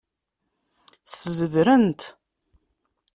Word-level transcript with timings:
Szedren-t. 1.17 2.01